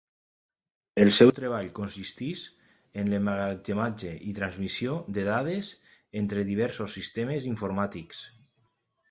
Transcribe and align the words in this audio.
El 1.01 1.09
seu 1.17 1.33
treball 1.39 1.67
consisteix 1.79 2.45
en 3.01 3.11
l’emmagatzematge 3.11 4.15
i 4.33 4.33
transmissió 4.41 4.97
de 5.19 5.27
dades 5.29 5.71
entre 6.23 6.49
diversos 6.51 6.99
sistemes 7.01 7.49
informàtics. 7.53 8.27